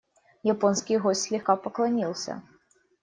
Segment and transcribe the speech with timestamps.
[0.41, 2.41] Японский гость слегка поклонился.